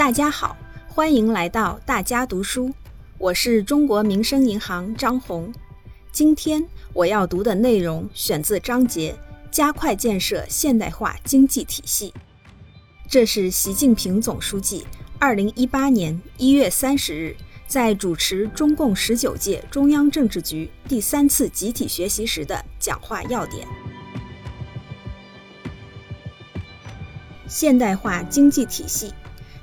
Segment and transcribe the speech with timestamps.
[0.00, 0.56] 大家好，
[0.88, 2.72] 欢迎来到大家读书，
[3.18, 5.52] 我是中国民生银行张红。
[6.10, 9.14] 今天我要读的内容选自章节
[9.52, 12.14] “加快建设现代化经济体系”，
[13.10, 14.86] 这是习近平总书记
[15.18, 23.68] 二零一八年一月三十日在主持中共十九届中央政治局第三次集体学习时的讲话要点。
[27.46, 29.12] 现代化经济体系。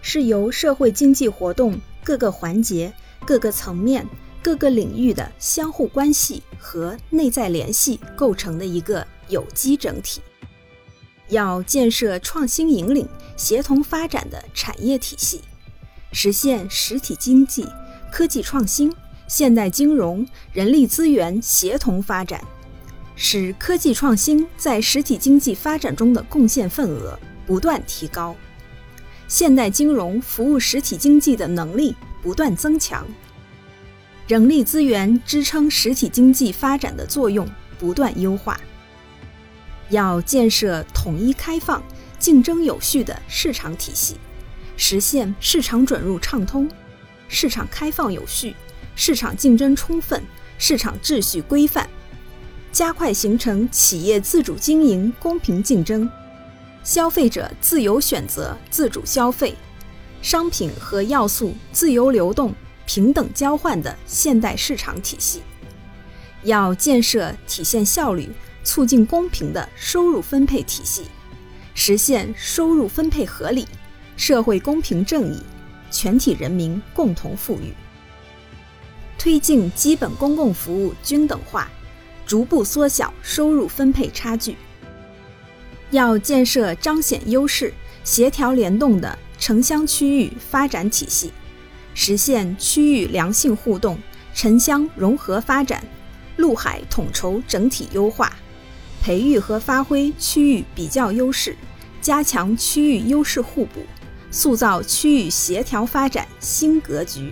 [0.09, 2.93] 是由社会经济活动各个环节、
[3.25, 4.07] 各个层面、
[4.41, 10.21] 各个领域的相互关系和内在联系构成的一个有机整体。
[11.27, 15.41] 要建设创新引领、协同发展的产业体系，
[16.13, 17.67] 实现实体经济、
[18.09, 18.89] 科技创新、
[19.27, 22.41] 现代金融、人力资源协同发展，
[23.17, 28.33] 使科技创新在实体经济发展中的贡献份额不断提高。
[29.27, 33.05] 现代金融服务实体经济的能力不断增强，
[34.27, 37.45] 人力资源支撑实体经济发展的作用
[37.77, 38.59] 不断优化。
[39.89, 41.83] 要建设统一开放、
[42.17, 44.15] 竞争有序的市场体系，
[44.77, 46.69] 实现市场准入畅通、
[47.27, 48.55] 市场开放有序、
[48.95, 50.23] 市场竞争充分、
[50.57, 51.89] 市场秩序规范，
[52.71, 56.09] 加快形成企业自主经营、公平竞争。
[56.87, 59.53] 消费者自由选择、自主消费，
[60.21, 62.53] 商品和要素自由流动、
[62.85, 65.41] 平等交换的现代市场体系，
[66.43, 68.31] 要建设体现效率、
[68.63, 71.03] 促进公平的收入分配体系，
[71.75, 73.67] 实现收入分配合理、
[74.15, 75.43] 社会公平正义、
[75.91, 77.73] 全体人民共同富裕，
[79.17, 81.69] 推进基本公共服务均等化，
[82.25, 84.55] 逐步缩小收入分配差距。
[85.91, 91.31] 要建设彰显优势、协调联动的城乡区域发展体系，
[91.93, 93.97] 实现区域良性互动、
[94.33, 95.83] 城乡融合发展、
[96.35, 98.33] 陆海统筹整体优化，
[99.01, 101.55] 培育和发挥区域比较优势，
[102.01, 103.85] 加强区域优势互补，
[104.29, 107.31] 塑造区域协调发展新格局。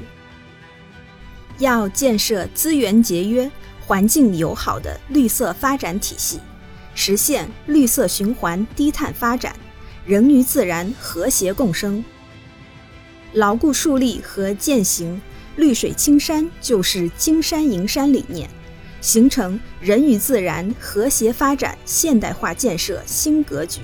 [1.60, 3.50] 要建设资源节约、
[3.86, 6.40] 环境友好的绿色发展体系。
[6.96, 9.56] 实现绿色循环、低碳发展，
[10.06, 12.04] 人与自然和谐共生。
[13.34, 15.22] 牢固树立和践行
[15.58, 18.50] “绿水青山就是金山银山”理念，
[19.02, 23.82] 形成人与自然和谐发展现代化建设新格局。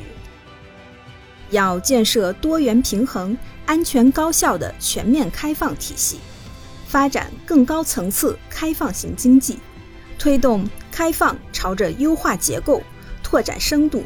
[1.50, 6.18] 要建设多元平衡、安全高效的全面开放体系，
[6.88, 9.60] 发展更高层次开放型经济，
[10.18, 12.82] 推动开放朝着优化结构。
[13.32, 14.04] 拓展深度、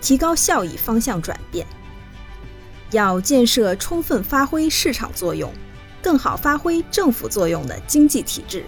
[0.00, 1.66] 提高效益方向转变，
[2.92, 5.52] 要建设充分发挥市场作用、
[6.00, 8.64] 更好发挥政府作用的经济体制，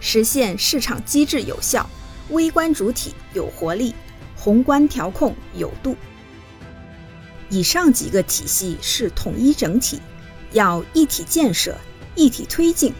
[0.00, 1.88] 实现市场机制有效、
[2.30, 3.94] 微观主体有活力、
[4.34, 5.94] 宏观调控有度。
[7.48, 10.00] 以上几个体系是统一整体，
[10.50, 11.78] 要一体建设、
[12.16, 12.92] 一体推进。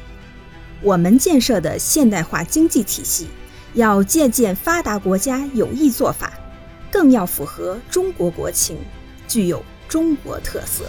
[0.80, 3.26] 我们建设的现代化经济体系。
[3.74, 6.32] 要借鉴发达国家有益做法，
[6.96, 8.78] 更要符合中国国情，
[9.28, 10.86] 具有中国特色。